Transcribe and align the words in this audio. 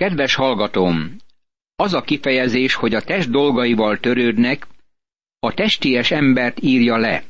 Kedves 0.00 0.34
hallgatóm, 0.34 1.16
az 1.76 1.94
a 1.94 2.00
kifejezés, 2.00 2.74
hogy 2.74 2.94
a 2.94 3.00
test 3.00 3.30
dolgaival 3.30 3.98
törődnek, 3.98 4.66
a 5.38 5.54
testies 5.54 6.10
embert 6.10 6.62
írja 6.62 6.96
le. 6.96 7.24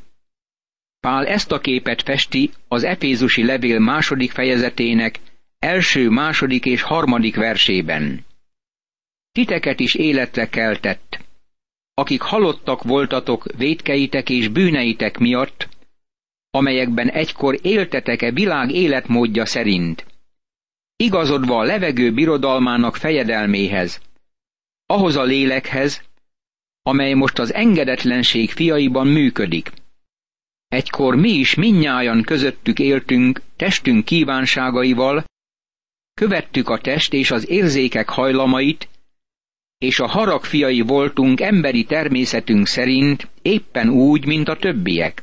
Pál 1.01 1.27
ezt 1.27 1.53
a 1.53 1.61
képet 1.61 2.03
festi 2.03 2.51
az 2.69 2.85
Efézusi 2.85 3.45
levél 3.45 3.79
második 3.79 4.31
fejezetének 4.31 5.19
első, 5.59 6.09
második 6.09 6.65
és 6.65 6.83
harmadik 6.83 7.37
versében. 7.37 8.25
Titeket 9.33 9.81
is 9.81 9.95
életre 9.95 10.49
keltett, 10.49 11.25
akik 11.95 12.21
halottak 12.21 12.83
voltatok 12.83 13.47
védkeitek 13.57 14.31
és 14.31 14.49
bűneitek 14.49 15.19
miatt, 15.19 15.69
amelyekben 16.51 17.11
egykor 17.11 17.59
éltetek-e 17.63 18.31
világ 18.31 18.71
életmódja 18.71 19.47
szerint, 19.47 20.10
igazodva 21.01 21.59
a 21.59 21.63
levegő 21.63 22.13
birodalmának 22.13 22.97
fejedelméhez, 22.97 24.01
ahhoz 24.87 25.17
a 25.17 25.23
lélekhez, 25.23 26.03
amely 26.83 27.13
most 27.13 27.39
az 27.39 27.55
engedetlenség 27.55 28.51
fiaiban 28.51 29.07
működik. 29.07 29.71
Egykor 30.69 31.17
mi 31.17 31.31
is 31.31 31.55
minnyájan 31.55 32.23
közöttük 32.23 32.79
éltünk 32.79 33.41
testünk 33.57 34.05
kívánságaival, 34.05 35.25
követtük 36.15 36.69
a 36.69 36.79
test 36.79 37.13
és 37.13 37.31
az 37.31 37.49
érzékek 37.49 38.09
hajlamait, 38.09 38.89
és 39.79 40.01
a 40.01 40.07
harag 40.07 40.45
fiai 40.45 40.81
voltunk 40.81 41.41
emberi 41.41 41.85
természetünk 41.85 42.67
szerint 42.67 43.29
éppen 43.43 43.89
úgy, 43.89 44.27
mint 44.27 44.49
a 44.49 44.57
többiek. 44.57 45.23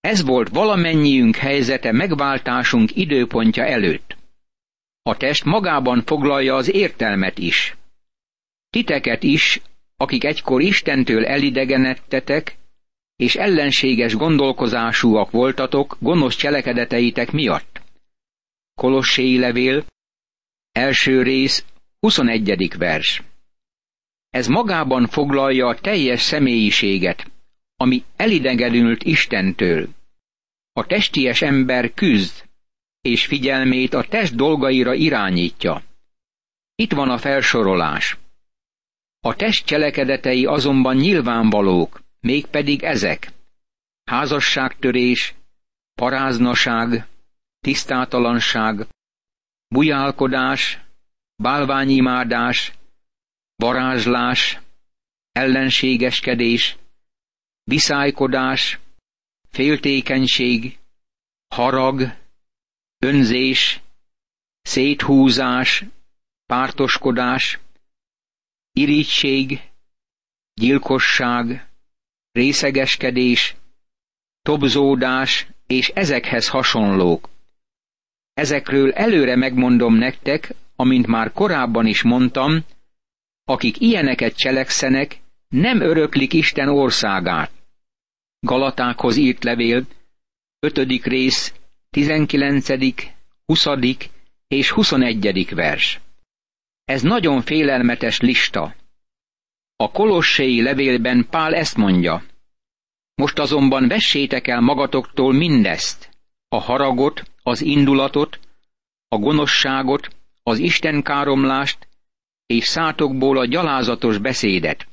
Ez 0.00 0.24
volt 0.24 0.48
valamennyiünk 0.48 1.36
helyzete 1.36 1.92
megváltásunk 1.92 2.96
időpontja 2.96 3.64
előtt. 3.64 4.17
A 5.08 5.16
test 5.16 5.44
magában 5.44 6.02
foglalja 6.02 6.54
az 6.54 6.74
értelmet 6.74 7.38
is. 7.38 7.76
Titeket 8.70 9.22
is, 9.22 9.60
akik 9.96 10.24
egykor 10.24 10.60
Istentől 10.60 11.26
elidegenedtetek, 11.26 12.56
és 13.16 13.36
ellenséges 13.36 14.14
gondolkozásúak 14.14 15.30
voltatok 15.30 15.96
gonosz 16.00 16.36
cselekedeteitek 16.36 17.30
miatt. 17.30 17.80
Kolosséi 18.74 19.38
levél, 19.38 19.86
első 20.72 21.22
rész, 21.22 21.64
21. 22.00 22.76
vers. 22.78 23.22
Ez 24.30 24.46
magában 24.46 25.06
foglalja 25.06 25.66
a 25.66 25.80
teljes 25.80 26.20
személyiséget, 26.20 27.30
ami 27.76 28.04
elidegenült 28.16 29.02
Istentől. 29.02 29.88
A 30.72 30.86
testies 30.86 31.42
ember 31.42 31.94
küzd, 31.94 32.47
és 33.00 33.26
figyelmét 33.26 33.94
a 33.94 34.02
test 34.04 34.34
dolgaira 34.34 34.94
irányítja. 34.94 35.82
Itt 36.74 36.92
van 36.92 37.10
a 37.10 37.18
felsorolás. 37.18 38.16
A 39.20 39.34
test 39.36 39.66
cselekedetei 39.66 40.46
azonban 40.46 40.96
nyilvánvalók, 40.96 42.00
mégpedig 42.20 42.82
ezek. 42.82 43.32
Házasságtörés, 44.04 45.34
paráznaság, 45.94 47.06
tisztátalanság, 47.60 48.86
bujálkodás, 49.68 50.80
bálványimádás, 51.36 52.72
varázslás, 53.56 54.60
ellenségeskedés, 55.32 56.76
viszálykodás, 57.64 58.78
féltékenység, 59.50 60.78
harag, 61.48 62.16
önzés, 62.98 63.80
széthúzás, 64.62 65.84
pártoskodás, 66.46 67.58
irigység, 68.72 69.60
gyilkosság, 70.54 71.68
részegeskedés, 72.32 73.56
tobzódás 74.42 75.46
és 75.66 75.88
ezekhez 75.88 76.48
hasonlók. 76.48 77.28
Ezekről 78.34 78.92
előre 78.92 79.36
megmondom 79.36 79.94
nektek, 79.94 80.54
amint 80.76 81.06
már 81.06 81.32
korábban 81.32 81.86
is 81.86 82.02
mondtam, 82.02 82.64
akik 83.44 83.80
ilyeneket 83.80 84.36
cselekszenek, 84.36 85.20
nem 85.48 85.80
öröklik 85.80 86.32
Isten 86.32 86.68
országát. 86.68 87.50
Galatákhoz 88.40 89.16
írt 89.16 89.44
levél, 89.44 89.86
5. 90.60 90.78
rész, 91.04 91.57
19., 91.90 92.68
20. 93.46 93.66
és 94.48 94.70
21. 94.70 95.54
vers. 95.54 96.00
Ez 96.84 97.02
nagyon 97.02 97.42
félelmetes 97.42 98.20
lista. 98.20 98.74
A 99.76 99.90
kolosséi 99.90 100.62
levélben 100.62 101.26
Pál 101.30 101.54
ezt 101.54 101.76
mondja. 101.76 102.24
Most 103.14 103.38
azonban 103.38 103.88
vessétek 103.88 104.46
el 104.46 104.60
magatoktól 104.60 105.32
mindezt, 105.32 106.10
a 106.48 106.60
haragot, 106.60 107.22
az 107.42 107.60
indulatot, 107.60 108.40
a 109.08 109.16
gonoszságot, 109.16 110.08
az 110.42 110.58
istenkáromlást, 110.58 111.88
és 112.46 112.64
szátokból 112.64 113.38
a 113.38 113.46
gyalázatos 113.46 114.18
beszédet. 114.18 114.86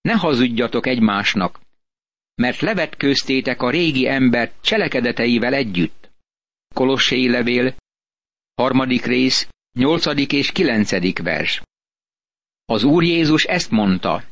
Ne 0.00 0.12
hazudjatok 0.12 0.86
egymásnak, 0.86 1.60
mert 2.34 2.60
levetkőztétek 2.60 3.62
a 3.62 3.70
régi 3.70 4.08
embert 4.08 4.52
cselekedeteivel 4.60 5.54
együtt. 5.54 6.01
Kolosséi 6.72 7.28
levél, 7.28 7.74
harmadik 8.54 9.04
rész, 9.04 9.48
nyolcadik 9.78 10.32
és 10.32 10.52
kilencedik 10.52 11.18
vers. 11.22 11.62
Az 12.64 12.84
Úr 12.84 13.02
Jézus 13.02 13.44
ezt 13.44 13.70
mondta, 13.70 14.24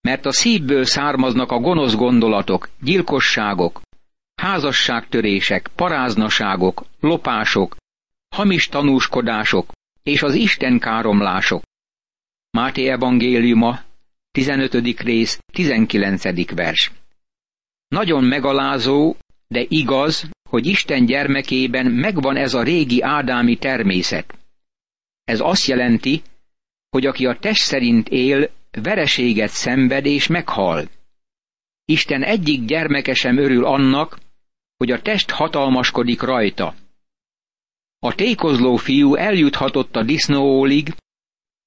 mert 0.00 0.26
a 0.26 0.32
szívből 0.32 0.84
származnak 0.84 1.50
a 1.50 1.58
gonosz 1.58 1.94
gondolatok, 1.94 2.68
gyilkosságok, 2.80 3.80
házasságtörések, 4.34 5.68
paráznaságok, 5.74 6.84
lopások, 7.00 7.76
hamis 8.28 8.68
tanúskodások 8.68 9.72
és 10.02 10.22
az 10.22 10.34
Isten 10.34 10.78
káromlások. 10.78 11.62
Máté 12.50 12.88
evangéliuma, 12.88 13.80
15. 14.30 15.00
rész, 15.00 15.38
19. 15.52 16.54
vers. 16.54 16.92
Nagyon 17.88 18.24
megalázó, 18.24 19.16
de 19.46 19.64
igaz, 19.68 20.28
hogy 20.48 20.66
Isten 20.66 21.06
gyermekében 21.06 21.86
megvan 21.86 22.36
ez 22.36 22.54
a 22.54 22.62
régi 22.62 23.02
ádámi 23.02 23.56
természet. 23.56 24.38
Ez 25.24 25.40
azt 25.40 25.66
jelenti, 25.66 26.22
hogy 26.90 27.06
aki 27.06 27.26
a 27.26 27.38
test 27.38 27.62
szerint 27.62 28.08
él, 28.08 28.50
vereséget 28.70 29.50
szenved 29.50 30.06
és 30.06 30.26
meghal. 30.26 30.88
Isten 31.84 32.22
egyik 32.22 32.64
gyermeke 32.64 33.14
sem 33.14 33.36
örül 33.36 33.64
annak, 33.64 34.18
hogy 34.76 34.90
a 34.90 35.02
test 35.02 35.30
hatalmaskodik 35.30 36.22
rajta. 36.22 36.74
A 37.98 38.14
tékozló 38.14 38.76
fiú 38.76 39.14
eljuthatott 39.14 39.96
a 39.96 40.02
disznóólig, 40.02 40.94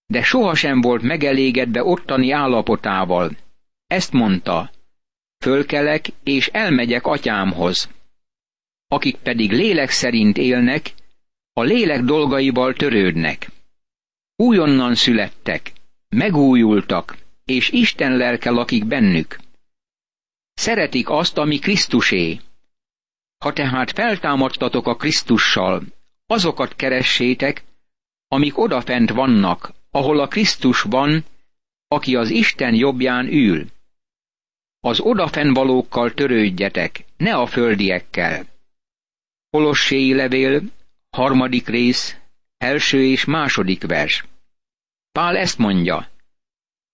de 0.05 0.23
sohasem 0.23 0.81
volt 0.81 1.01
megelégedve 1.01 1.83
ottani 1.83 2.31
állapotával. 2.31 3.37
Ezt 3.87 4.11
mondta, 4.11 4.71
fölkelek 5.43 6.05
és 6.23 6.47
elmegyek 6.47 7.05
atyámhoz. 7.05 7.89
Akik 8.91 9.18
pedig 9.18 9.52
lélek 9.52 9.90
szerint 9.90 10.38
élnek, 10.38 10.94
a 11.53 11.62
lélek 11.62 12.02
dolgaival 12.02 12.74
törődnek. 12.74 13.52
Újonnan 14.35 14.96
születtek, 14.96 15.72
megújultak, 16.09 17.18
és 17.46 17.69
Isten 17.69 18.18
lelke 18.18 18.50
lakik 18.50 18.85
bennük. 18.85 19.40
Szeretik 20.53 21.09
azt, 21.09 21.38
ami 21.38 21.59
Krisztusé. 21.59 22.40
Ha 23.38 23.53
tehát 23.53 23.91
feltámadtatok 23.91 24.88
a 24.88 24.96
Krisztussal, 24.96 25.84
azokat 26.25 26.75
keressétek, 26.75 27.63
amik 28.28 28.58
odafent 28.58 29.09
vannak, 29.09 29.73
ahol 29.91 30.20
a 30.20 30.28
Krisztus 30.28 30.82
van, 30.82 31.26
aki 31.87 32.16
az 32.16 32.29
Isten 32.29 32.73
jobbján 32.73 33.28
ül. 33.28 33.66
Az 34.79 34.99
odafennvalókkal 34.99 36.14
törődjetek, 36.14 37.05
ne 37.17 37.35
a 37.35 37.46
földiekkel. 37.46 38.49
Kolosséi 39.51 40.13
levél, 40.13 40.61
harmadik 41.09 41.67
rész, 41.67 42.17
első 42.57 43.05
és 43.05 43.25
második 43.25 43.85
vers. 43.85 44.25
Pál 45.11 45.37
ezt 45.37 45.57
mondja, 45.57 46.11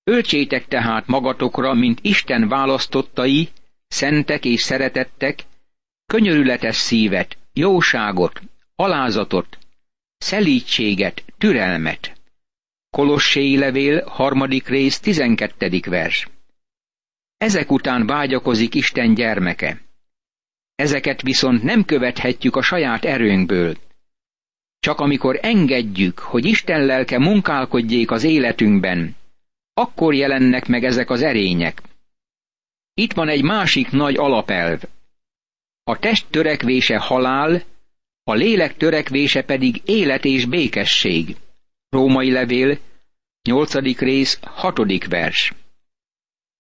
Öltsétek 0.09 0.67
tehát 0.67 1.07
magatokra, 1.07 1.73
mint 1.73 1.99
Isten 2.01 2.47
választottai, 2.47 3.49
szentek 3.87 4.45
és 4.45 4.61
szeretettek, 4.61 5.43
könyörületes 6.05 6.75
szívet, 6.75 7.37
jóságot, 7.53 8.41
alázatot, 8.75 9.57
szelítséget, 10.17 11.23
türelmet. 11.37 12.21
Kolosséi 12.89 13.57
levél, 13.57 14.05
harmadik 14.05 14.67
rész, 14.67 14.99
tizenkettedik 14.99 15.85
vers. 15.85 16.27
Ezek 17.37 17.71
után 17.71 18.05
vágyakozik 18.05 18.75
Isten 18.75 19.13
gyermeke. 19.13 19.81
Ezeket 20.77 21.21
viszont 21.21 21.63
nem 21.63 21.85
követhetjük 21.85 22.55
a 22.55 22.61
saját 22.61 23.05
erőnkből. 23.05 23.77
Csak 24.79 24.99
amikor 24.99 25.39
engedjük, 25.41 26.19
hogy 26.19 26.45
Isten 26.45 26.85
lelke 26.85 27.19
munkálkodjék 27.19 28.11
az 28.11 28.23
életünkben, 28.23 29.15
akkor 29.73 30.13
jelennek 30.13 30.67
meg 30.67 30.83
ezek 30.83 31.09
az 31.09 31.21
erények. 31.21 31.81
Itt 32.93 33.13
van 33.13 33.27
egy 33.27 33.43
másik 33.43 33.91
nagy 33.91 34.15
alapelv. 34.15 34.83
A 35.83 35.99
test 35.99 36.25
törekvése 36.29 36.97
halál, 36.97 37.63
a 38.23 38.33
lélek 38.33 38.77
törekvése 38.77 39.41
pedig 39.43 39.81
élet 39.85 40.25
és 40.25 40.45
békesség. 40.45 41.35
Római 41.89 42.31
levél, 42.31 42.79
8. 43.49 43.99
rész, 43.99 44.39
6. 44.41 45.07
vers. 45.07 45.53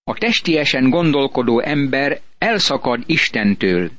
A 0.03 0.13
testiesen 0.13 0.89
gondolkodó 0.89 1.59
ember 1.59 2.21
elszakad 2.37 3.03
Istentől, 3.05 3.91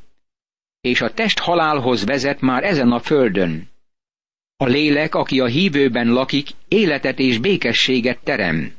és 0.80 1.00
a 1.00 1.12
test 1.12 1.38
halálhoz 1.38 2.04
vezet 2.04 2.40
már 2.40 2.64
ezen 2.64 2.92
a 2.92 3.00
földön. 3.00 3.68
A 4.56 4.64
lélek, 4.64 5.14
aki 5.14 5.40
a 5.40 5.46
hívőben 5.46 6.08
lakik, 6.08 6.48
életet 6.68 7.18
és 7.18 7.38
békességet 7.38 8.18
terem. 8.24 8.72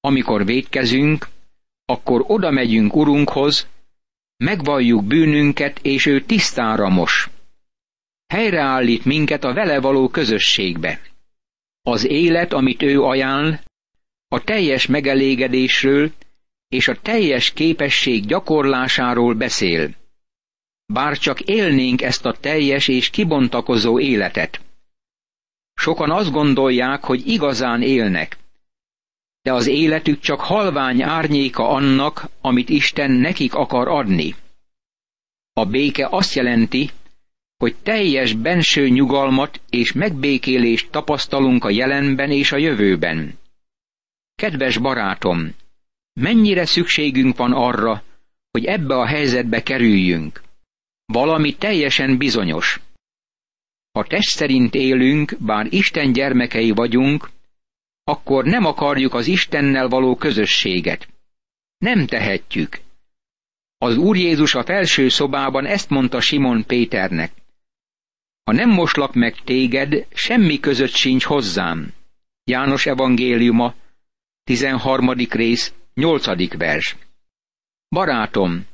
Amikor 0.00 0.44
védkezünk, 0.44 1.28
akkor 1.84 2.24
oda 2.26 2.50
megyünk 2.50 2.96
Urunkhoz, 2.96 3.68
megvalljuk 4.36 5.04
bűnünket, 5.04 5.78
és 5.82 6.06
ő 6.06 6.20
tisztára 6.20 6.88
mos. 6.88 7.30
Helyreállít 8.26 9.04
minket 9.04 9.44
a 9.44 9.52
vele 9.52 9.80
való 9.80 10.08
közösségbe. 10.08 11.00
Az 11.82 12.06
élet, 12.06 12.52
amit 12.52 12.82
ő 12.82 13.02
ajánl, 13.02 13.60
a 14.28 14.44
teljes 14.44 14.86
megelégedésről 14.86 16.12
és 16.68 16.88
a 16.88 17.00
teljes 17.00 17.52
képesség 17.52 18.26
gyakorlásáról 18.26 19.34
beszél. 19.34 20.01
Bár 20.92 21.18
csak 21.18 21.40
élnénk 21.40 22.02
ezt 22.02 22.26
a 22.26 22.32
teljes 22.32 22.88
és 22.88 23.10
kibontakozó 23.10 24.00
életet. 24.00 24.60
Sokan 25.74 26.10
azt 26.10 26.30
gondolják, 26.30 27.04
hogy 27.04 27.26
igazán 27.26 27.82
élnek, 27.82 28.36
de 29.42 29.52
az 29.52 29.66
életük 29.66 30.20
csak 30.20 30.40
halvány 30.40 31.02
árnyéka 31.02 31.68
annak, 31.68 32.28
amit 32.40 32.68
Isten 32.68 33.10
nekik 33.10 33.54
akar 33.54 33.88
adni. 33.88 34.34
A 35.52 35.64
béke 35.64 36.08
azt 36.10 36.34
jelenti, 36.34 36.90
hogy 37.56 37.76
teljes 37.82 38.32
benső 38.32 38.88
nyugalmat 38.88 39.60
és 39.70 39.92
megbékélést 39.92 40.90
tapasztalunk 40.90 41.64
a 41.64 41.70
jelenben 41.70 42.30
és 42.30 42.52
a 42.52 42.56
jövőben. 42.56 43.38
Kedves 44.34 44.78
barátom, 44.78 45.54
mennyire 46.12 46.66
szükségünk 46.66 47.36
van 47.36 47.52
arra, 47.52 48.02
hogy 48.50 48.64
ebbe 48.64 48.94
a 48.94 49.06
helyzetbe 49.06 49.62
kerüljünk. 49.62 50.42
Valami 51.04 51.56
teljesen 51.56 52.18
bizonyos. 52.18 52.80
Ha 53.92 54.04
test 54.04 54.28
szerint 54.28 54.74
élünk, 54.74 55.36
bár 55.38 55.66
Isten 55.70 56.12
gyermekei 56.12 56.70
vagyunk, 56.70 57.30
akkor 58.04 58.44
nem 58.44 58.64
akarjuk 58.64 59.14
az 59.14 59.26
Istennel 59.26 59.88
való 59.88 60.16
közösséget. 60.16 61.08
Nem 61.78 62.06
tehetjük. 62.06 62.80
Az 63.78 63.96
Úr 63.96 64.16
Jézus 64.16 64.54
a 64.54 64.64
felső 64.64 65.08
szobában 65.08 65.66
ezt 65.66 65.90
mondta 65.90 66.20
Simon 66.20 66.66
Péternek. 66.66 67.32
Ha 68.44 68.52
nem 68.52 68.70
moslak 68.70 69.14
meg 69.14 69.34
téged, 69.34 70.06
semmi 70.14 70.60
között 70.60 70.94
sincs 70.94 71.24
hozzám. 71.24 71.92
János 72.44 72.86
evangéliuma, 72.86 73.74
13. 74.44 75.10
rész, 75.10 75.72
8. 75.94 76.56
vers. 76.56 76.96
Barátom, 77.88 78.66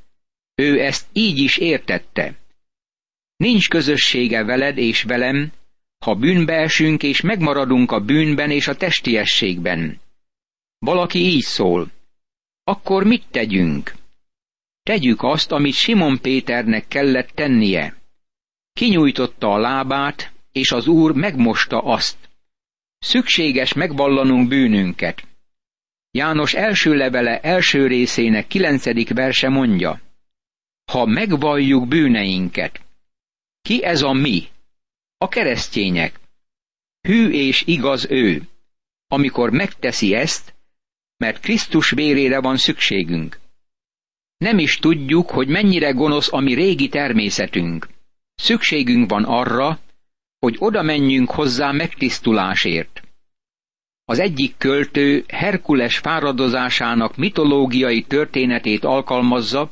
ő 0.60 0.80
ezt 0.80 1.06
így 1.12 1.38
is 1.38 1.56
értette. 1.56 2.34
Nincs 3.36 3.68
közössége 3.68 4.44
veled 4.44 4.78
és 4.78 5.02
velem, 5.02 5.52
ha 6.04 6.14
bűnbe 6.14 6.54
esünk 6.54 7.02
és 7.02 7.20
megmaradunk 7.20 7.90
a 7.90 8.00
bűnben 8.00 8.50
és 8.50 8.68
a 8.68 8.74
testiességben. 8.74 10.00
Valaki 10.78 11.18
így 11.18 11.42
szól. 11.42 11.90
Akkor 12.64 13.04
mit 13.04 13.24
tegyünk? 13.30 13.94
Tegyük 14.82 15.22
azt, 15.22 15.52
amit 15.52 15.74
Simon 15.74 16.20
Péternek 16.20 16.88
kellett 16.88 17.28
tennie. 17.28 17.96
Kinyújtotta 18.72 19.52
a 19.52 19.58
lábát, 19.58 20.32
és 20.52 20.72
az 20.72 20.86
Úr 20.86 21.12
megmosta 21.14 21.78
azt. 21.78 22.16
Szükséges 22.98 23.72
megvallanunk 23.72 24.48
bűnünket. 24.48 25.26
János 26.10 26.54
első 26.54 26.94
levele 26.94 27.40
első 27.40 27.86
részének 27.86 28.46
kilencedik 28.46 29.12
verse 29.12 29.48
mondja, 29.48 30.00
ha 30.88 31.04
megvalljuk 31.06 31.88
bűneinket. 31.88 32.80
Ki 33.60 33.84
ez 33.84 34.02
a 34.02 34.12
mi? 34.12 34.42
A 35.16 35.28
keresztények. 35.28 36.20
Hű 37.00 37.30
és 37.30 37.62
igaz 37.66 38.06
ő, 38.10 38.42
amikor 39.06 39.50
megteszi 39.50 40.14
ezt, 40.14 40.54
mert 41.16 41.40
Krisztus 41.40 41.90
vérére 41.90 42.40
van 42.40 42.56
szükségünk. 42.56 43.38
Nem 44.36 44.58
is 44.58 44.76
tudjuk, 44.76 45.30
hogy 45.30 45.48
mennyire 45.48 45.90
gonosz 45.90 46.32
a 46.32 46.40
mi 46.40 46.54
régi 46.54 46.88
természetünk. 46.88 47.88
Szükségünk 48.34 49.10
van 49.10 49.24
arra, 49.24 49.80
hogy 50.38 50.56
oda 50.58 50.82
menjünk 50.82 51.30
hozzá 51.30 51.72
megtisztulásért. 51.72 53.02
Az 54.04 54.18
egyik 54.18 54.56
költő 54.56 55.24
Herkules 55.28 55.98
fáradozásának 55.98 57.16
mitológiai 57.16 58.02
történetét 58.02 58.84
alkalmazza, 58.84 59.70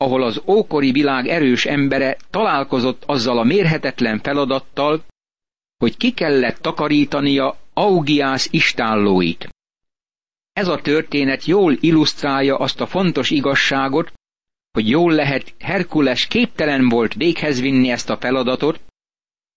ahol 0.00 0.22
az 0.22 0.42
ókori 0.46 0.90
világ 0.90 1.26
erős 1.26 1.66
embere 1.66 2.16
találkozott 2.30 3.02
azzal 3.06 3.38
a 3.38 3.44
mérhetetlen 3.44 4.20
feladattal, 4.20 5.04
hogy 5.78 5.96
ki 5.96 6.12
kellett 6.12 6.56
takarítania 6.56 7.56
Augiász 7.74 8.48
istállóit. 8.50 9.48
Ez 10.52 10.68
a 10.68 10.80
történet 10.80 11.44
jól 11.44 11.76
illusztrálja 11.80 12.56
azt 12.56 12.80
a 12.80 12.86
fontos 12.86 13.30
igazságot, 13.30 14.12
hogy 14.70 14.88
jól 14.88 15.12
lehet 15.12 15.54
Herkules 15.58 16.26
képtelen 16.26 16.88
volt 16.88 17.14
véghez 17.14 17.60
vinni 17.60 17.90
ezt 17.90 18.10
a 18.10 18.16
feladatot, 18.16 18.80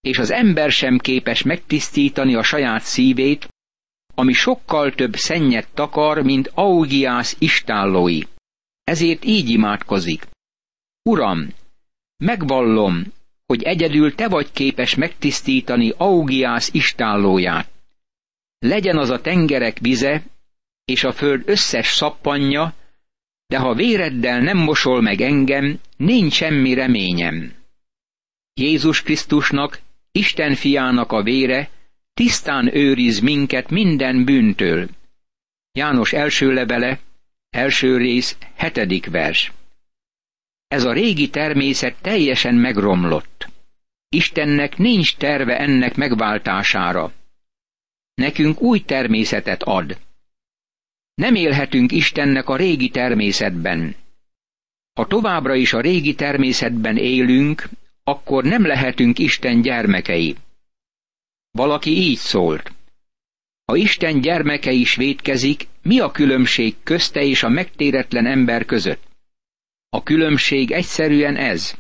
és 0.01 0.17
az 0.17 0.31
ember 0.31 0.71
sem 0.71 0.97
képes 0.97 1.41
megtisztítani 1.41 2.35
a 2.35 2.43
saját 2.43 2.81
szívét, 2.81 3.47
ami 4.15 4.33
sokkal 4.33 4.91
több 4.91 5.15
szennyet 5.15 5.67
takar, 5.73 6.21
mint 6.21 6.51
Augiász 6.53 7.35
istállói. 7.39 8.21
Ezért 8.83 9.25
így 9.25 9.49
imádkozik. 9.49 10.27
Uram, 11.03 11.53
megvallom, 12.17 13.03
hogy 13.45 13.63
egyedül 13.63 14.15
te 14.15 14.27
vagy 14.27 14.51
képes 14.51 14.95
megtisztítani 14.95 15.93
Augiász 15.97 16.69
istállóját. 16.73 17.69
Legyen 18.59 18.97
az 18.97 19.09
a 19.09 19.21
tengerek 19.21 19.77
vize, 19.79 20.23
és 20.85 21.03
a 21.03 21.11
föld 21.11 21.43
összes 21.45 21.87
szappanja, 21.87 22.73
de 23.47 23.57
ha 23.57 23.73
véreddel 23.73 24.39
nem 24.39 24.57
mosol 24.57 25.01
meg 25.01 25.21
engem, 25.21 25.79
nincs 25.97 26.33
semmi 26.33 26.73
reményem. 26.73 27.53
Jézus 28.53 29.01
Krisztusnak, 29.01 29.79
Isten 30.11 30.55
fiának 30.55 31.11
a 31.11 31.23
vére 31.23 31.69
tisztán 32.13 32.75
őriz 32.75 33.19
minket 33.19 33.69
minden 33.69 34.25
bűntől. 34.25 34.89
János 35.71 36.13
első 36.13 36.53
levele, 36.53 36.99
első 37.49 37.97
rész, 37.97 38.37
hetedik 38.55 39.09
vers. 39.09 39.51
Ez 40.71 40.83
a 40.83 40.93
régi 40.93 41.29
természet 41.29 41.95
teljesen 42.01 42.55
megromlott. 42.55 43.47
Istennek 44.09 44.77
nincs 44.77 45.15
terve 45.15 45.57
ennek 45.59 45.95
megváltására. 45.95 47.13
Nekünk 48.13 48.61
új 48.61 48.79
természetet 48.79 49.63
ad. 49.63 49.97
Nem 51.13 51.35
élhetünk 51.35 51.91
Istennek 51.91 52.49
a 52.49 52.55
régi 52.55 52.89
természetben. 52.89 53.95
Ha 54.93 55.07
továbbra 55.07 55.55
is 55.55 55.73
a 55.73 55.81
régi 55.81 56.15
természetben 56.15 56.97
élünk, 56.97 57.69
akkor 58.03 58.43
nem 58.43 58.65
lehetünk 58.65 59.19
Isten 59.19 59.61
gyermekei. 59.61 60.35
Valaki 61.51 61.91
így 61.91 62.17
szólt. 62.17 62.71
Ha 63.65 63.75
Isten 63.75 64.21
gyermeke 64.21 64.71
is 64.71 64.95
vétkezik, 64.95 65.67
mi 65.81 65.99
a 65.99 66.11
különbség 66.11 66.75
közte 66.83 67.21
és 67.21 67.43
a 67.43 67.49
megtéretlen 67.49 68.25
ember 68.25 68.65
között? 68.65 69.09
A 69.93 70.03
különbség 70.03 70.71
egyszerűen 70.71 71.35
ez. 71.35 71.75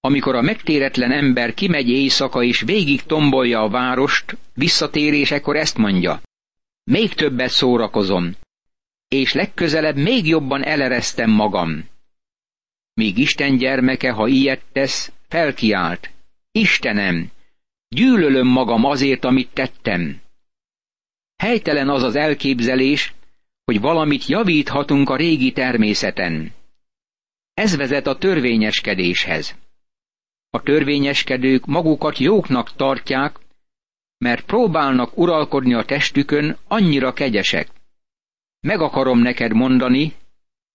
Amikor 0.00 0.34
a 0.34 0.40
megtéretlen 0.40 1.12
ember 1.12 1.54
kimegy 1.54 1.88
éjszaka 1.88 2.42
és 2.42 2.60
végig 2.60 3.02
tombolja 3.02 3.60
a 3.60 3.68
várost, 3.68 4.36
visszatérésekor 4.54 5.56
ezt 5.56 5.76
mondja. 5.76 6.20
Még 6.84 7.14
többet 7.14 7.50
szórakozom, 7.50 8.34
és 9.08 9.32
legközelebb 9.32 9.96
még 9.96 10.26
jobban 10.26 10.64
eleresztem 10.64 11.30
magam. 11.30 11.88
Míg 12.94 13.18
Isten 13.18 13.56
gyermeke, 13.56 14.10
ha 14.10 14.26
ilyet 14.26 14.62
tesz, 14.72 15.12
felkiált. 15.28 16.10
Istenem, 16.52 17.30
gyűlölöm 17.88 18.46
magam 18.46 18.84
azért, 18.84 19.24
amit 19.24 19.50
tettem. 19.52 20.20
Helytelen 21.36 21.88
az 21.88 22.02
az 22.02 22.14
elképzelés, 22.14 23.14
hogy 23.64 23.80
valamit 23.80 24.26
javíthatunk 24.26 25.08
a 25.10 25.16
régi 25.16 25.52
természeten. 25.52 26.54
Ez 27.56 27.76
vezet 27.76 28.06
a 28.06 28.18
törvényeskedéshez. 28.18 29.54
A 30.50 30.62
törvényeskedők 30.62 31.66
magukat 31.66 32.18
jóknak 32.18 32.72
tartják, 32.76 33.38
mert 34.18 34.44
próbálnak 34.44 35.18
uralkodni 35.18 35.74
a 35.74 35.84
testükön, 35.84 36.58
annyira 36.68 37.12
kegyesek. 37.12 37.68
Meg 38.60 38.80
akarom 38.80 39.18
neked 39.18 39.52
mondani, 39.52 40.12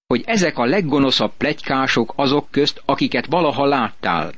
hogy 0.08 0.24
ezek 0.26 0.58
a 0.58 0.66
leggonoszabb 0.66 1.34
plegykások 1.38 2.14
azok 2.16 2.52
közt, 2.52 2.82
akiket 2.86 3.26
valaha 3.26 3.66
láttál. 3.66 4.34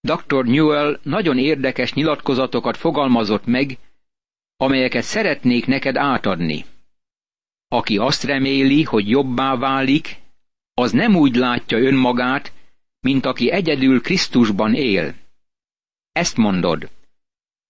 Dr. 0.00 0.44
Newell 0.44 1.00
nagyon 1.02 1.38
érdekes 1.38 1.92
nyilatkozatokat 1.92 2.76
fogalmazott 2.76 3.46
meg, 3.46 3.78
amelyeket 4.56 5.02
szeretnék 5.02 5.66
neked 5.66 5.96
átadni. 5.96 6.64
Aki 7.68 7.96
azt 7.96 8.24
reméli, 8.24 8.82
hogy 8.82 9.08
jobbá 9.08 9.56
válik, 9.56 10.26
az 10.78 10.92
nem 10.92 11.16
úgy 11.16 11.34
látja 11.34 11.78
önmagát, 11.78 12.52
mint 13.00 13.26
aki 13.26 13.50
egyedül 13.50 14.00
Krisztusban 14.00 14.74
él. 14.74 15.14
Ezt 16.12 16.36
mondod. 16.36 16.90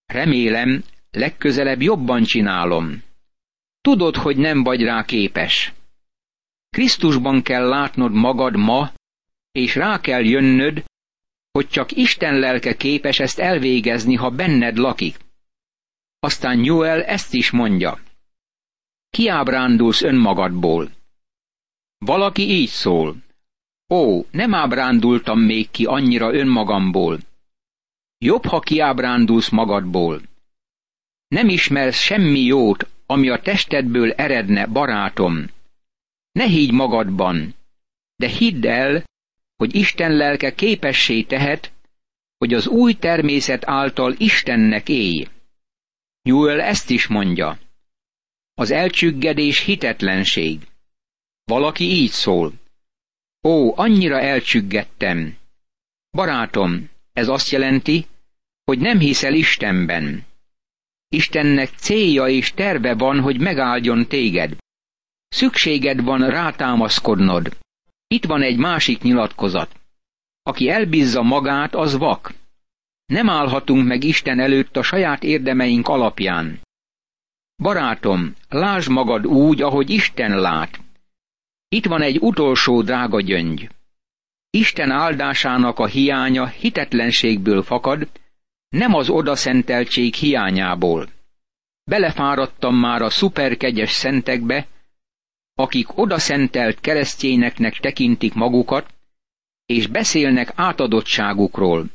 Remélem, 0.07 0.85
legközelebb 1.11 1.83
jobban 1.83 2.23
csinálom. 2.23 3.03
Tudod, 3.81 4.17
hogy 4.17 4.37
nem 4.37 4.63
vagy 4.63 4.83
rá 4.83 5.05
képes. 5.05 5.73
Krisztusban 6.71 7.43
kell 7.43 7.69
látnod 7.69 8.13
magad 8.13 8.57
ma, 8.57 8.93
és 9.53 9.75
rá 9.75 10.01
kell 10.01 10.25
jönnöd, 10.25 10.85
hogy 11.51 11.69
csak 11.69 11.93
Isten 11.93 12.39
lelke 12.39 12.77
képes 12.77 13.19
ezt 13.19 13.39
elvégezni, 13.39 14.15
ha 14.15 14.31
benned 14.31 14.77
lakik. 14.77 15.17
Aztán 16.19 16.65
Joel 16.65 17.05
ezt 17.05 17.35
is 17.35 17.51
mondja. 17.51 18.01
Kiábrándulsz 19.11 20.03
önmagadból. 20.03 20.97
Valaki 21.99 22.43
így 22.43 22.69
szól. 22.69 23.17
Ó, 23.89 24.25
nem 24.31 24.55
ábrándultam 24.55 25.41
még 25.41 25.71
ki 25.71 25.85
annyira 25.85 26.33
önmagamból. 26.33 27.19
Jobb, 28.19 28.45
ha 28.45 28.61
kiábrándulsz 28.61 29.49
magadból. 29.49 30.23
Nem 31.29 31.49
ismersz 31.49 31.99
semmi 31.99 32.41
jót, 32.41 32.89
ami 33.07 33.29
a 33.29 33.41
testedből 33.41 34.13
eredne, 34.13 34.67
barátom. 34.67 35.47
Ne 36.33 36.45
higgy 36.45 36.73
magadban, 36.73 37.55
de 38.17 38.29
hidd 38.29 38.67
el, 38.67 39.05
hogy 39.57 39.75
Isten 39.75 40.13
lelke 40.13 40.55
képessé 40.55 41.23
tehet, 41.23 41.73
hogy 42.39 42.55
az 42.55 42.67
új 42.67 42.95
természet 42.95 43.69
által 43.69 44.15
Istennek 44.19 44.89
élj. 44.89 45.27
Joel 46.23 46.61
ezt 46.61 46.91
is 46.91 47.07
mondja. 47.07 47.59
Az 48.55 48.71
elcsüggedés 48.71 49.61
hitetlenség. 49.65 50.67
Valaki 51.49 51.85
így 51.85 52.11
szól. 52.11 52.53
Ó, 53.43 53.79
annyira 53.79 54.21
elcsüggettem. 54.21 55.37
Barátom, 56.11 56.91
ez 57.13 57.29
azt 57.29 57.51
jelenti, 57.51 58.07
hogy 58.65 58.79
nem 58.79 58.99
hiszel 58.99 59.35
Istenben. 59.35 60.25
Istennek 61.09 61.71
célja 61.77 62.27
és 62.27 62.53
terve 62.53 62.95
van, 62.95 63.21
hogy 63.21 63.41
megáldjon 63.41 64.07
téged. 64.07 64.57
Szükséged 65.29 66.03
van 66.03 66.31
rátámaszkodnod. 66.31 67.57
Itt 68.07 68.25
van 68.25 68.43
egy 68.43 68.57
másik 68.59 69.03
nyilatkozat. 69.03 69.81
Aki 70.43 70.69
elbízza 70.69 71.23
magát, 71.23 71.75
az 71.75 71.97
vak. 71.97 72.35
Nem 73.07 73.29
állhatunk 73.29 73.87
meg 73.87 74.05
Isten 74.05 74.41
előtt 74.41 74.77
a 74.77 74.83
saját 74.83 75.23
érdemeink 75.23 75.89
alapján. 75.89 76.61
Barátom, 77.63 78.35
lásd 78.49 78.91
magad 78.91 79.27
úgy, 79.27 79.63
ahogy 79.63 79.91
Isten 79.91 80.41
lát. 80.41 80.81
Itt 81.69 81.87
van 81.87 82.03
egy 82.03 82.19
utolsó 82.21 82.83
drága 82.83 83.21
gyöngy. 83.21 83.69
Isten 84.51 84.91
áldásának 84.91 85.79
a 85.79 85.87
hiánya 85.87 86.47
hitetlenségből 86.47 87.63
fakad, 87.63 88.09
nem 88.69 88.95
az 88.95 89.09
odaszenteltség 89.09 90.15
hiányából. 90.15 91.09
Belefáradtam 91.85 92.77
már 92.77 93.03
a 93.03 93.11
szuperkegyes 93.11 93.91
szentekbe, 93.91 94.67
akik 95.55 95.99
odaszentelt 95.99 96.81
keresztényeknek 96.81 97.77
tekintik 97.77 98.35
magukat, 98.35 98.95
és 99.67 99.87
beszélnek 99.87 100.53
átadottságukról. 100.55 101.87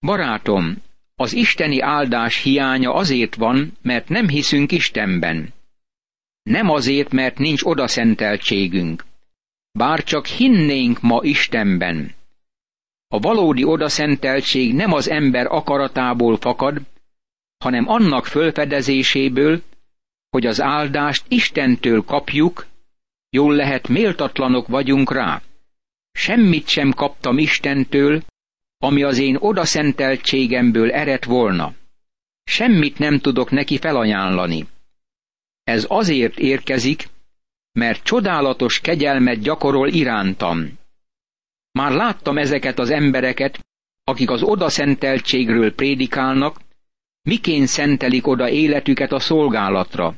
Barátom, 0.00 0.82
az 1.14 1.32
isteni 1.32 1.80
áldás 1.80 2.42
hiánya 2.42 2.92
azért 2.94 3.34
van, 3.34 3.72
mert 3.82 4.08
nem 4.08 4.28
hiszünk 4.28 4.72
Istenben. 4.72 5.52
Nem 6.42 6.70
azért, 6.70 7.12
mert 7.12 7.38
nincs 7.38 7.62
odaszenteltségünk. 7.62 9.04
Bár 9.72 10.02
csak 10.04 10.26
hinnénk 10.26 11.00
ma 11.00 11.20
Istenben. 11.22 12.14
A 13.08 13.18
valódi 13.18 13.64
odaszenteltség 13.64 14.74
nem 14.74 14.92
az 14.92 15.08
ember 15.08 15.46
akaratából 15.46 16.36
fakad, 16.36 16.80
hanem 17.58 17.88
annak 17.88 18.26
fölfedezéséből, 18.26 19.62
hogy 20.30 20.46
az 20.46 20.60
áldást 20.60 21.24
Istentől 21.28 22.04
kapjuk, 22.04 22.66
jól 23.30 23.54
lehet 23.54 23.88
méltatlanok 23.88 24.68
vagyunk 24.68 25.12
rá. 25.12 25.42
Semmit 26.12 26.68
sem 26.68 26.92
kaptam 26.92 27.38
Istentől, 27.38 28.22
ami 28.78 29.02
az 29.02 29.18
én 29.18 29.36
odaszenteltségemből 29.36 30.92
ered 30.92 31.24
volna. 31.24 31.74
Semmit 32.44 32.98
nem 32.98 33.18
tudok 33.18 33.50
neki 33.50 33.78
felajánlani. 33.78 34.66
Ez 35.64 35.84
azért 35.88 36.38
érkezik, 36.38 37.08
mert 37.72 38.02
csodálatos 38.02 38.80
kegyelmet 38.80 39.40
gyakorol 39.40 39.88
irántam. 39.88 40.78
Már 41.72 41.92
láttam 41.92 42.38
ezeket 42.38 42.78
az 42.78 42.90
embereket, 42.90 43.66
akik 44.04 44.30
az 44.30 44.42
odaszenteltségről 44.42 45.74
prédikálnak, 45.74 46.60
miként 47.22 47.66
szentelik 47.66 48.26
oda 48.26 48.48
életüket 48.48 49.12
a 49.12 49.18
szolgálatra. 49.18 50.14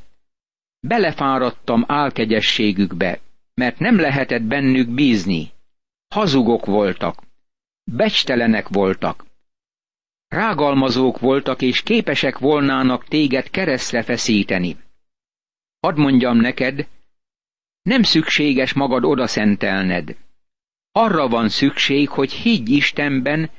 Belefáradtam 0.81 1.85
álkegyességükbe, 1.87 3.21
mert 3.55 3.79
nem 3.79 3.97
lehetett 3.97 4.43
bennük 4.43 4.89
bízni. 4.89 5.51
Hazugok 6.15 6.67
voltak, 6.67 7.23
becstelenek 7.85 8.69
voltak. 8.69 9.25
Rágalmazók 10.29 11.19
voltak, 11.19 11.63
és 11.63 11.83
képesek 11.83 12.39
volnának 12.39 13.05
téged 13.05 13.51
keresztre 13.51 14.03
feszíteni. 14.03 14.77
Hadd 15.87 15.99
mondjam 15.99 16.37
neked, 16.37 16.89
nem 17.83 18.03
szükséges 18.03 18.73
magad 18.73 19.05
odaszentelned. 19.05 20.17
Arra 20.93 21.29
van 21.29 21.49
szükség, 21.49 22.09
hogy 22.09 22.33
higgy 22.33 22.71
Istenben, 22.71 23.51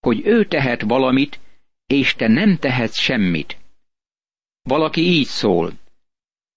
hogy 0.00 0.26
ő 0.26 0.44
tehet 0.44 0.82
valamit, 0.82 1.40
és 1.86 2.14
te 2.14 2.28
nem 2.28 2.56
tehetsz 2.58 2.98
semmit. 2.98 3.56
Valaki 4.62 5.00
így 5.00 5.26
szól. 5.26 5.72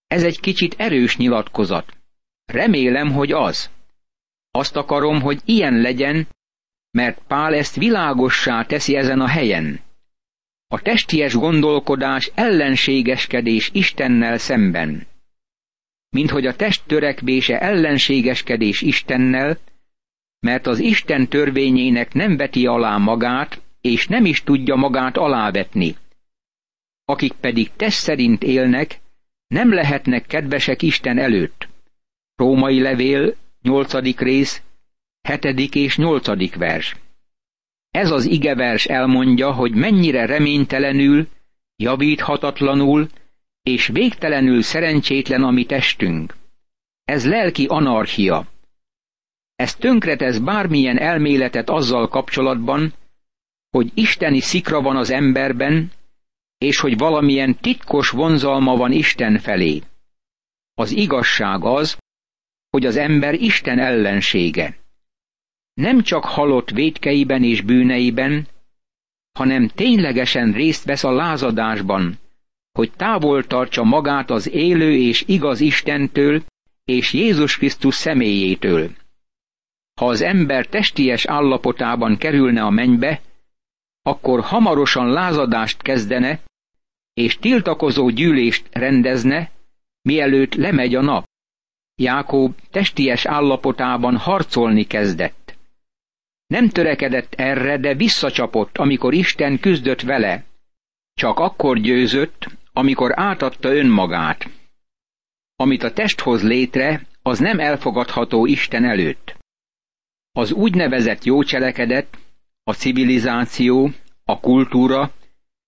Ez 0.07 0.23
egy 0.23 0.39
kicsit 0.39 0.75
erős 0.77 1.17
nyilatkozat. 1.17 1.97
Remélem, 2.45 3.11
hogy 3.11 3.31
az. 3.31 3.69
Azt 4.51 4.75
akarom, 4.75 5.21
hogy 5.21 5.41
ilyen 5.45 5.73
legyen, 5.73 6.27
mert 6.91 7.21
Pál 7.27 7.53
ezt 7.53 7.75
világossá 7.75 8.63
teszi 8.63 8.95
ezen 8.95 9.19
a 9.19 9.27
helyen. 9.27 9.79
A 10.67 10.81
testies 10.81 11.33
gondolkodás 11.33 12.31
ellenségeskedés 12.35 13.69
Istennel 13.73 14.37
szemben. 14.37 15.11
Mint 16.13 16.29
hogy 16.29 16.45
a 16.45 16.55
test 16.55 16.83
törekvése 16.85 17.59
ellenségeskedés 17.59 18.81
Istennel, 18.81 19.57
mert 20.39 20.67
az 20.67 20.79
Isten 20.79 21.27
törvényének 21.27 22.13
nem 22.13 22.37
veti 22.37 22.67
alá 22.67 22.97
magát, 22.97 23.61
és 23.81 24.07
nem 24.07 24.25
is 24.25 24.43
tudja 24.43 24.75
magát 24.75 25.17
alávetni. 25.17 25.95
Akik 27.05 27.33
pedig 27.33 27.69
test 27.75 27.97
szerint 27.97 28.43
élnek, 28.43 28.99
nem 29.47 29.73
lehetnek 29.73 30.25
kedvesek 30.25 30.81
Isten 30.81 31.17
előtt. 31.17 31.67
Római 32.35 32.81
levél, 32.81 33.35
nyolcadik 33.61 34.19
rész, 34.19 34.61
hetedik 35.21 35.75
és 35.75 35.97
nyolcadik 35.97 36.55
vers. 36.55 36.95
Ez 37.89 38.11
az 38.11 38.25
igevers 38.25 38.85
elmondja, 38.85 39.51
hogy 39.51 39.71
mennyire 39.75 40.25
reménytelenül, 40.25 41.27
javíthatatlanul 41.75 43.09
és 43.63 43.87
végtelenül 43.87 44.61
szerencsétlen 44.61 45.43
a 45.43 45.51
mi 45.51 45.65
testünk. 45.65 46.35
Ez 47.03 47.27
lelki 47.27 47.65
anarchia. 47.65 48.47
Ez 49.55 49.75
tönkretesz 49.75 50.37
bármilyen 50.37 50.97
elméletet 50.97 51.69
azzal 51.69 52.07
kapcsolatban, 52.07 52.93
hogy 53.69 53.91
isteni 53.93 54.39
szikra 54.39 54.81
van 54.81 54.95
az 54.95 55.09
emberben, 55.09 55.91
és 56.57 56.79
hogy 56.79 56.97
valamilyen 56.97 57.57
titkos 57.57 58.09
vonzalma 58.09 58.75
van 58.75 58.91
Isten 58.91 59.39
felé. 59.39 59.81
Az 60.73 60.91
igazság 60.91 61.63
az, 61.63 61.97
hogy 62.69 62.85
az 62.85 62.95
ember 62.95 63.33
Isten 63.33 63.79
ellensége. 63.79 64.77
Nem 65.73 66.01
csak 66.01 66.25
halott 66.25 66.69
védkeiben 66.69 67.43
és 67.43 67.61
bűneiben, 67.61 68.47
hanem 69.31 69.67
ténylegesen 69.67 70.51
részt 70.51 70.83
vesz 70.83 71.03
a 71.03 71.11
lázadásban, 71.11 72.19
hogy 72.73 72.91
távol 72.91 73.43
tartsa 73.43 73.83
magát 73.83 74.29
az 74.29 74.49
élő 74.49 74.95
és 74.95 75.23
igaz 75.27 75.59
Istentől 75.59 76.43
és 76.85 77.13
Jézus 77.13 77.57
Krisztus 77.57 77.95
személyétől. 77.95 78.91
Ha 79.99 80.07
az 80.07 80.21
ember 80.21 80.65
testies 80.65 81.25
állapotában 81.25 82.17
kerülne 82.17 82.61
a 82.63 82.69
mennybe, 82.69 83.21
akkor 84.01 84.41
hamarosan 84.41 85.09
lázadást 85.09 85.81
kezdene, 85.81 86.39
és 87.13 87.37
tiltakozó 87.37 88.09
gyűlést 88.09 88.67
rendezne, 88.71 89.51
mielőtt 90.01 90.53
lemegy 90.53 90.95
a 90.95 91.01
nap. 91.01 91.25
Jákob 91.95 92.55
testies 92.71 93.25
állapotában 93.25 94.17
harcolni 94.17 94.83
kezdett. 94.83 95.55
Nem 96.47 96.69
törekedett 96.69 97.33
erre, 97.33 97.77
de 97.77 97.93
visszacsapott, 97.93 98.77
amikor 98.77 99.13
Isten 99.13 99.59
küzdött 99.59 100.01
vele. 100.01 100.43
Csak 101.13 101.39
akkor 101.39 101.79
győzött, 101.79 102.47
amikor 102.73 103.19
átadta 103.19 103.75
önmagát. 103.75 104.49
Amit 105.55 105.83
a 105.83 105.93
test 105.93 106.19
hoz 106.19 106.43
létre, 106.43 107.05
az 107.21 107.39
nem 107.39 107.59
elfogadható 107.59 108.45
Isten 108.45 108.85
előtt. 108.85 109.35
Az 110.31 110.51
úgynevezett 110.51 111.23
jó 111.23 111.43
cselekedet, 111.43 112.17
a 112.63 112.73
civilizáció, 112.73 113.91
a 114.25 114.39
kultúra 114.39 115.11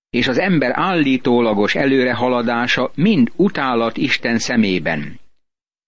és 0.09 0.27
az 0.27 0.37
ember 0.37 0.71
állítólagos 0.73 1.75
előrehaladása 1.75 2.91
mind 2.95 3.31
utálat 3.35 3.97
Isten 3.97 4.37
szemében. 4.37 5.19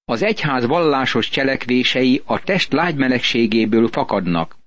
Az 0.06 0.24
egyház 0.24 0.66
vallásos 0.66 1.30
cselekvései 1.30 2.22
a 2.26 2.44
test 2.44 2.72
lágymelegségéből 2.72 3.88
fakadnak. 3.88 4.58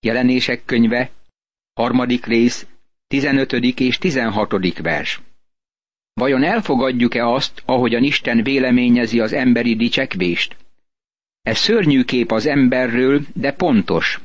Jelenések 0.00 0.64
könyve, 0.64 1.10
harmadik 1.72 2.26
rész, 2.26 2.66
15. 3.06 3.52
és 3.52 3.98
16. 3.98 4.78
vers. 4.78 5.20
Vajon 6.14 6.42
elfogadjuk-e 6.42 7.26
azt, 7.26 7.62
ahogyan 7.64 8.02
Isten 8.02 8.42
véleményezi 8.42 9.20
az 9.20 9.32
emberi 9.32 9.76
dicsekvést? 9.76 10.56
Ez 11.42 11.58
szörnyű 11.58 12.02
kép 12.02 12.30
az 12.30 12.46
emberről, 12.46 13.20
de 13.32 13.52
pontos. 13.52 14.20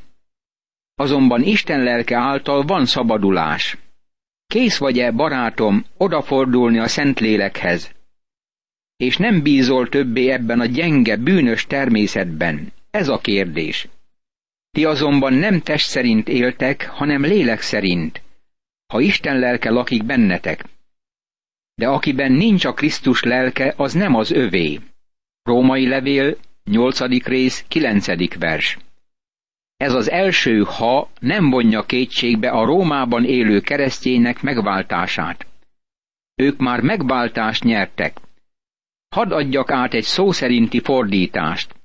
Azonban 0.96 1.44
Isten 1.44 1.84
lelke 1.84 2.18
által 2.18 2.64
van 2.64 2.86
szabadulás. 2.86 3.78
Kész 4.48 4.78
vagy-e, 4.78 5.12
barátom, 5.12 5.86
odafordulni 5.98 6.80
a 6.80 6.88
Szentlélekhez? 6.88 7.92
És 8.98 9.18
nem 9.18 9.42
bízol 9.42 9.90
többé 9.90 10.30
ebben 10.30 10.60
a 10.60 10.66
gyenge, 10.66 11.16
bűnös 11.16 11.66
természetben? 11.66 12.74
Ez 12.92 13.08
a 13.08 13.18
kérdés. 13.18 13.88
Ti 14.72 14.86
azonban 14.86 15.34
nem 15.34 15.62
test 15.62 15.88
szerint 15.88 16.28
éltek, 16.28 16.88
hanem 16.88 17.22
lélek 17.22 17.62
szerint, 17.62 18.22
ha 18.88 19.00
Isten 19.00 19.40
lelke 19.40 19.70
lakik 19.70 20.06
bennetek. 20.06 20.66
De 21.80 21.88
akiben 21.88 22.32
nincs 22.32 22.66
a 22.66 22.74
Krisztus 22.74 23.24
lelke, 23.24 23.74
az 23.78 23.94
nem 23.94 24.16
az 24.16 24.32
övé. 24.32 24.80
Római 25.44 25.88
levél, 25.88 26.38
8. 26.64 27.00
rész, 27.24 27.66
9. 27.68 28.38
vers. 28.40 28.78
Ez 29.78 29.94
az 29.94 30.10
első 30.10 30.64
ha 30.64 31.10
nem 31.20 31.50
vonja 31.50 31.84
kétségbe 31.84 32.50
a 32.50 32.66
Rómában 32.66 33.26
élő 33.26 33.62
kereszténynek 33.62 34.42
megváltását. 34.42 35.48
Ők 36.36 36.58
már 36.58 36.82
megváltást 36.82 37.64
nyertek. 37.64 38.18
Hadd 39.16 39.32
adjak 39.32 39.72
át 39.72 39.94
egy 39.94 40.04
szó 40.04 40.32
szerinti 40.32 40.80
fordítást. 40.80 41.76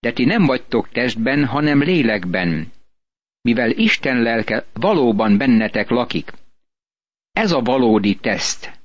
De 0.00 0.12
ti 0.12 0.24
nem 0.24 0.46
vagytok 0.46 0.88
testben, 0.88 1.44
hanem 1.44 1.82
lélekben, 1.82 2.72
mivel 3.40 3.70
Isten 3.70 4.22
lelke 4.22 4.64
valóban 4.72 5.36
bennetek 5.36 5.90
lakik. 5.90 6.32
Ez 7.32 7.52
a 7.52 7.60
valódi 7.60 8.14
teszt. 8.16 8.75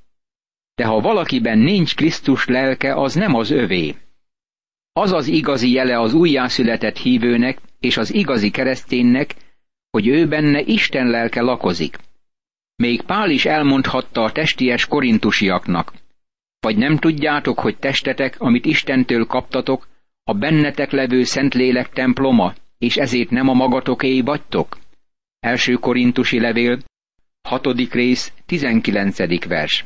De 0.81 0.87
ha 0.87 0.99
valakiben 1.01 1.57
nincs 1.57 1.95
Krisztus 1.95 2.45
lelke, 2.45 2.93
az 2.93 3.13
nem 3.13 3.33
az 3.35 3.51
övé. 3.51 3.95
Az 4.93 5.11
az 5.11 5.27
igazi 5.27 5.71
jele 5.71 5.99
az 5.99 6.13
újjászületett 6.13 6.97
hívőnek 6.97 7.59
és 7.79 7.97
az 7.97 8.13
igazi 8.13 8.49
kereszténynek, 8.51 9.35
hogy 9.89 10.07
ő 10.07 10.27
benne 10.27 10.61
Isten 10.61 11.07
lelke 11.07 11.41
lakozik. 11.41 11.97
Még 12.75 13.01
Pál 13.01 13.29
is 13.29 13.45
elmondhatta 13.45 14.23
a 14.23 14.31
testies 14.31 14.85
korintusiaknak. 14.85 15.93
Vagy 16.59 16.77
nem 16.77 16.97
tudjátok, 16.97 17.59
hogy 17.59 17.77
testetek, 17.77 18.35
amit 18.39 18.65
Istentől 18.65 19.25
kaptatok, 19.25 19.87
a 20.23 20.33
bennetek 20.33 20.91
levő 20.91 21.23
Szentlélek 21.23 21.89
temploma, 21.89 22.53
és 22.77 22.97
ezért 22.97 23.29
nem 23.29 23.47
a 23.47 23.53
magatoké 23.53 24.21
vagytok? 24.21 24.77
Első 25.39 25.73
korintusi 25.73 26.39
levél, 26.39 26.79
hatodik 27.41 27.93
rész, 27.93 28.33
tizenkilencedik 28.45 29.45
vers. 29.45 29.85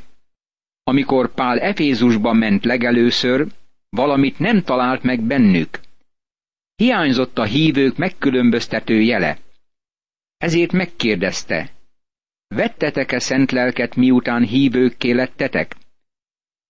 Amikor 0.88 1.34
Pál 1.34 1.60
Efézusba 1.60 2.34
ment 2.34 2.66
legelőször, 2.66 3.48
valamit 3.90 4.40
nem 4.40 4.64
talált 4.64 5.04
meg 5.04 5.22
bennük. 5.22 5.80
Hiányzott 6.76 7.38
a 7.38 7.44
hívők 7.44 7.98
megkülönböztető 7.98 9.02
jele. 9.02 9.38
Ezért 10.38 10.72
megkérdezte, 10.72 11.72
vettetek-e 12.48 13.20
szent 13.20 13.52
lelket, 13.52 13.96
miután 13.96 14.44
hívőkké 14.44 15.12
lettetek? 15.12 15.76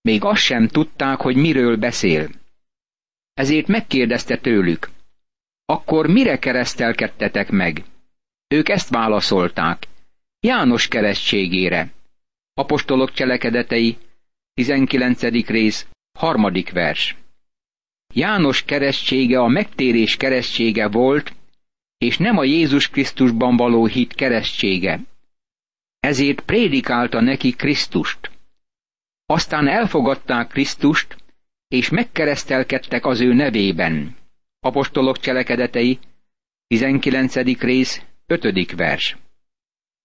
Még 0.02 0.24
azt 0.24 0.42
sem 0.42 0.68
tudták, 0.68 1.20
hogy 1.20 1.36
miről 1.36 1.78
beszél. 1.78 2.30
Ezért 3.34 3.68
megkérdezte 3.68 4.38
tőlük, 4.38 4.90
akkor 5.66 6.08
mire 6.08 6.40
keresztelkedtetek 6.40 7.50
meg? 7.50 7.84
Ők 8.48 8.70
ezt 8.70 8.90
válaszolták, 8.90 9.88
János 10.40 10.88
keresztségére. 10.88 11.95
Apostolok 12.58 13.12
cselekedetei, 13.12 13.98
19. 14.54 15.22
rész, 15.48 15.88
harmadik 16.20 16.72
vers. 16.72 17.16
János 18.14 18.64
keresztsége 18.64 19.40
a 19.40 19.48
megtérés 19.48 20.18
keresztsége 20.18 20.88
volt, 20.88 21.34
és 21.98 22.18
nem 22.18 22.38
a 22.38 22.44
Jézus 22.44 22.90
Krisztusban 22.90 23.58
való 23.58 23.86
hit 23.86 24.14
keresztsége. 24.14 25.00
Ezért 26.00 26.42
prédikálta 26.42 27.22
neki 27.22 27.52
Krisztust. 27.52 28.32
Aztán 29.26 29.68
elfogadták 29.68 30.48
Krisztust, 30.48 31.16
és 31.68 31.90
megkeresztelkedtek 31.90 33.06
az 33.06 33.20
ő 33.22 33.34
nevében. 33.34 34.16
Apostolok 34.60 35.20
cselekedetei, 35.20 36.00
19. 36.68 37.60
rész, 37.60 38.02
5. 38.26 38.72
vers. 38.76 39.18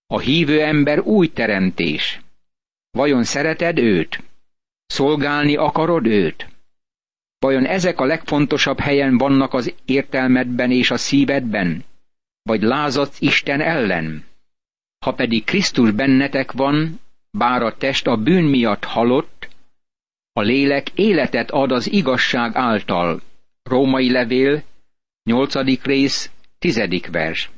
A 0.06 0.18
hívő 0.18 0.62
ember 0.62 1.00
új 1.00 1.28
teremtés. 1.28 2.20
Vajon 2.90 3.24
szereted 3.24 3.78
őt? 3.78 4.22
Szolgálni 4.86 5.56
akarod 5.56 6.06
őt? 6.06 6.48
Vajon 7.38 7.66
ezek 7.66 8.00
a 8.00 8.04
legfontosabb 8.04 8.78
helyen 8.78 9.18
vannak 9.18 9.54
az 9.54 9.74
értelmedben 9.84 10.70
és 10.70 10.90
a 10.90 10.96
szívedben? 10.96 11.84
Vagy 12.42 12.62
lázadsz 12.62 13.20
Isten 13.20 13.60
ellen? 13.60 14.24
Ha 15.04 15.14
pedig 15.14 15.44
Krisztus 15.44 15.90
bennetek 15.90 16.52
van, 16.52 17.00
bár 17.30 17.62
a 17.62 17.76
test 17.76 18.06
a 18.06 18.16
bűn 18.16 18.44
miatt 18.44 18.84
halott, 18.84 19.48
a 20.32 20.40
lélek 20.40 20.90
életet 20.94 21.50
ad 21.50 21.72
az 21.72 21.92
igazság 21.92 22.56
által. 22.56 23.22
Római 23.62 24.10
levél, 24.10 24.62
8. 25.22 25.82
rész, 25.82 26.30
10. 26.58 26.80
vers. 27.10 27.50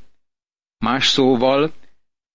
Más 0.77 1.07
szóval, 1.07 1.73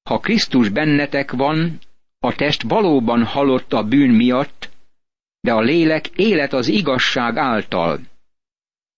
ha 0.03 0.19
Krisztus 0.19 0.69
bennetek 0.69 1.33
van, 1.33 1.79
a 2.19 2.35
test 2.35 2.63
valóban 2.63 3.25
halott 3.25 3.73
a 3.73 3.85
bűn 3.85 4.11
miatt, 4.11 4.71
de 5.41 5.53
a 5.53 5.61
lélek 5.61 6.07
élet 6.07 6.53
az 6.53 6.69
igazság 6.69 7.37
által. 7.37 8.01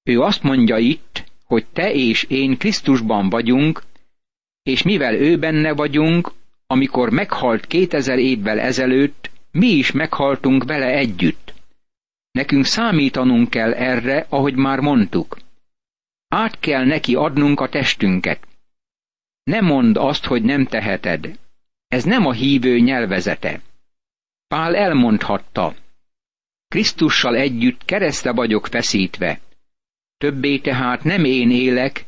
Ő 0.03 0.21
azt 0.21 0.43
mondja 0.43 0.79
itt, 0.79 1.25
hogy 1.45 1.67
te 1.73 1.93
és 1.93 2.23
én 2.23 2.57
Krisztusban 2.59 3.29
vagyunk, 3.29 3.83
és 4.63 4.83
mivel 4.83 5.15
ő 5.15 5.39
benne 5.39 5.73
vagyunk, 5.73 6.33
amikor 6.67 7.11
meghalt 7.11 7.67
kétezer 7.67 8.19
évvel 8.19 8.59
ezelőtt, 8.61 9.31
mi 9.51 9.67
is 9.67 9.93
meghaltunk 9.93 10.65
vele 10.65 10.87
együtt. 10.87 11.55
Nekünk 12.31 12.65
számítanunk 12.65 13.51
kell 13.51 13.73
erre, 13.73 14.27
ahogy 14.29 14.55
már 14.55 14.81
mondtuk. 14.81 15.39
Át 16.29 16.61
kell 16.61 16.85
neki 16.85 17.15
adnunk 17.15 17.61
a 17.61 17.69
testünket. 17.69 18.47
Ne 19.43 19.61
mondd 19.61 19.99
azt, 19.99 20.25
hogy 20.25 20.43
nem 20.43 20.67
teheted. 20.67 21.39
Ez 21.91 22.05
nem 22.05 22.27
a 22.27 22.33
hívő 22.33 22.79
nyelvezete. 22.79 23.61
Pál 24.49 24.77
elmondhatta, 24.77 25.75
Krisztussal 26.69 27.37
együtt 27.37 27.85
keresztre 27.85 28.33
vagyok 28.33 28.67
feszítve. 28.67 29.41
Többé 30.19 30.59
tehát 30.59 31.05
nem 31.05 31.25
én 31.25 31.51
élek, 31.51 32.05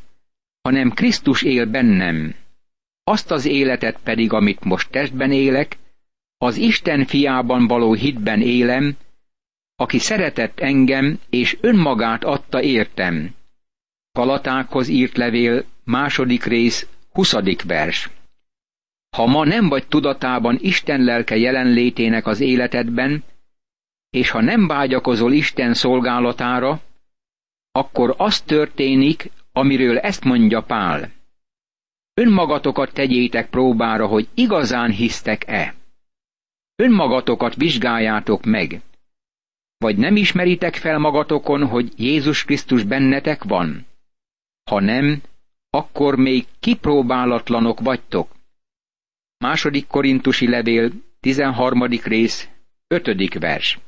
hanem 0.61 0.91
Krisztus 0.91 1.43
él 1.43 1.67
bennem. 1.67 2.35
Azt 3.05 3.31
az 3.31 3.45
életet 3.45 3.99
pedig, 4.03 4.33
amit 4.33 4.65
most 4.65 4.91
testben 4.91 5.33
élek, 5.33 5.79
az 6.39 6.57
Isten 6.57 7.07
fiában 7.07 7.67
való 7.67 7.93
hitben 7.93 8.41
élem, 8.41 8.97
aki 9.77 9.99
szeretett 9.99 10.61
engem, 10.61 11.21
és 11.31 11.57
önmagát 11.61 12.25
adta 12.25 12.63
értem. 12.63 13.35
Galatákhoz 14.13 14.89
írt 14.89 15.17
levél, 15.17 15.65
második 15.85 16.45
rész, 16.45 16.87
huszadik 17.11 17.63
vers. 17.63 18.11
Ha 19.17 19.27
ma 19.27 19.45
nem 19.45 19.69
vagy 19.69 19.87
tudatában 19.87 20.59
Isten 20.61 21.01
lelke 21.05 21.37
jelenlétének 21.37 22.27
az 22.27 22.41
életedben, 22.41 23.25
és 24.11 24.31
ha 24.31 24.41
nem 24.41 24.67
vágyakozol 24.67 25.33
Isten 25.33 25.75
szolgálatára, 25.75 26.81
akkor 27.73 28.15
az 28.19 28.41
történik, 28.41 29.31
amiről 29.53 29.99
ezt 29.99 30.25
mondja 30.25 30.63
Pál. 30.63 31.11
Önmagatokat 32.15 32.93
tegyétek 32.93 33.51
próbára, 33.51 34.07
hogy 34.07 34.29
igazán 34.35 34.91
hisztek-e. 34.91 35.75
Önmagatokat 36.77 37.55
vizsgáljátok 37.55 38.45
meg. 38.45 38.81
Vagy 39.79 39.97
nem 39.97 40.17
ismeritek 40.17 40.75
fel 40.75 40.99
magatokon, 40.99 41.67
hogy 41.67 41.93
Jézus 41.97 42.45
Krisztus 42.45 42.85
bennetek 42.85 43.45
van? 43.45 43.87
Ha 44.71 44.81
nem, 44.81 45.23
akkor 45.71 46.17
még 46.17 46.47
kipróbálatlanok 46.61 47.81
vagytok. 47.81 48.41
Második 49.43 49.87
korintusi 49.87 50.49
levél, 50.49 50.93
13. 51.21 51.87
rész, 51.87 52.49
5. 52.87 53.39
vers. 53.39 53.79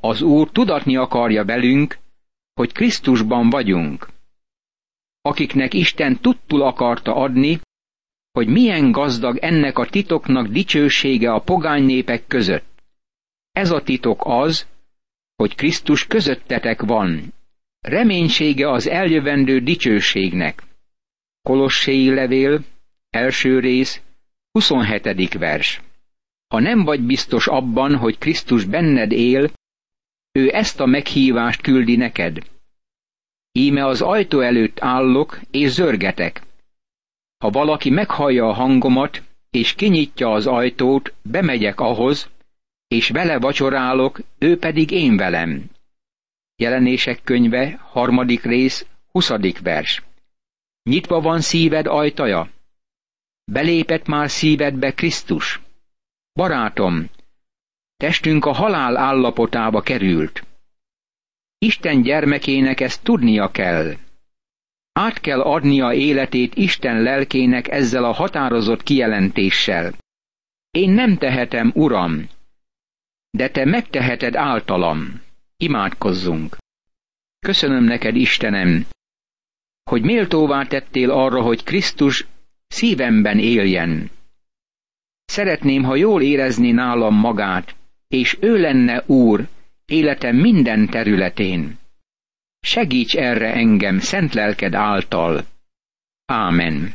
Az 0.00 0.22
Úr 0.22 0.50
tudatni 0.50 0.96
akarja 0.96 1.44
velünk, 1.44 1.98
hogy 2.52 2.72
Krisztusban 2.72 3.50
vagyunk. 3.50 4.08
Akiknek 5.20 5.74
Isten 5.74 6.20
tudtul 6.20 6.62
akarta 6.62 7.14
adni, 7.14 7.60
hogy 8.32 8.46
milyen 8.46 8.90
gazdag 8.90 9.36
ennek 9.36 9.78
a 9.78 9.86
titoknak 9.86 10.46
dicsősége 10.46 11.32
a 11.32 11.40
pogány 11.40 11.84
népek 11.84 12.26
között. 12.26 12.82
Ez 13.50 13.70
a 13.70 13.82
titok 13.82 14.20
az, 14.24 14.66
hogy 15.36 15.54
Krisztus 15.54 16.06
közöttetek 16.06 16.82
van, 16.82 17.34
reménysége 17.80 18.70
az 18.70 18.88
eljövendő 18.88 19.60
dicsőségnek. 19.60 20.62
Kolosséi 21.42 22.14
levél, 22.14 22.64
első 23.10 23.58
rész, 23.58 24.02
27. 24.58 25.38
vers. 25.38 25.80
Ha 26.48 26.60
nem 26.60 26.84
vagy 26.84 27.00
biztos 27.00 27.46
abban, 27.46 27.96
hogy 27.96 28.18
Krisztus 28.18 28.64
benned 28.64 29.12
él, 29.12 29.52
ő 30.32 30.54
ezt 30.54 30.80
a 30.80 30.86
meghívást 30.86 31.60
küldi 31.60 31.96
neked. 31.96 32.38
Íme 33.52 33.86
az 33.86 34.00
ajtó 34.00 34.40
előtt 34.40 34.80
állok, 34.80 35.40
és 35.50 35.70
zörgetek. 35.70 36.42
Ha 37.38 37.50
valaki 37.50 37.90
meghallja 37.90 38.48
a 38.48 38.52
hangomat, 38.52 39.22
és 39.50 39.74
kinyitja 39.74 40.32
az 40.32 40.46
ajtót, 40.46 41.14
bemegyek 41.22 41.80
ahhoz, 41.80 42.30
és 42.88 43.08
vele 43.08 43.38
vacsorálok, 43.38 44.20
ő 44.38 44.58
pedig 44.58 44.90
én 44.90 45.16
velem. 45.16 45.64
Jelenések 46.56 47.22
könyve, 47.24 47.78
harmadik 47.82 48.42
rész, 48.42 48.86
huszadik 49.10 49.58
vers. 49.58 50.02
Nyitva 50.82 51.20
van 51.20 51.40
szíved 51.40 51.86
ajtaja? 51.86 52.53
Belépett 53.44 54.06
már 54.06 54.30
szívedbe 54.30 54.94
Krisztus? 54.94 55.60
Barátom, 56.32 57.10
testünk 57.96 58.44
a 58.44 58.52
halál 58.52 58.96
állapotába 58.96 59.80
került. 59.80 60.46
Isten 61.58 62.02
gyermekének 62.02 62.80
ezt 62.80 63.02
tudnia 63.02 63.50
kell. 63.50 63.96
Át 64.92 65.20
kell 65.20 65.40
adnia 65.40 65.92
életét 65.92 66.54
Isten 66.54 67.02
lelkének 67.02 67.68
ezzel 67.68 68.04
a 68.04 68.12
határozott 68.12 68.82
kijelentéssel. 68.82 69.94
Én 70.70 70.90
nem 70.90 71.18
tehetem, 71.18 71.72
Uram, 71.74 72.28
de 73.30 73.50
te 73.50 73.64
megteheted 73.64 74.34
általam. 74.36 75.22
Imádkozzunk. 75.56 76.56
Köszönöm 77.38 77.84
neked, 77.84 78.16
Istenem, 78.16 78.86
hogy 79.90 80.02
méltóvá 80.02 80.64
tettél 80.66 81.10
arra, 81.10 81.42
hogy 81.42 81.64
Krisztus 81.64 82.26
szívemben 82.74 83.38
éljen. 83.38 84.10
Szeretném, 85.24 85.82
ha 85.82 85.94
jól 85.96 86.22
érezni 86.22 86.70
nálam 86.70 87.14
magát, 87.14 87.76
és 88.08 88.36
ő 88.40 88.60
lenne 88.60 89.02
Úr 89.06 89.46
életem 89.86 90.36
minden 90.36 90.88
területén. 90.88 91.78
Segíts 92.60 93.16
erre 93.16 93.52
engem 93.52 93.98
szent 93.98 94.34
lelked 94.34 94.74
által. 94.74 95.44
Ámen. 96.24 96.94